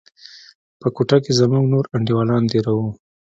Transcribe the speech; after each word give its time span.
په 0.81 0.87
كوټه 0.95 1.17
کښې 1.23 1.33
زموږ 1.39 1.63
نور 1.73 1.85
انډيوالان 1.95 2.43
دېره 2.51 2.71
وو. 2.77 2.89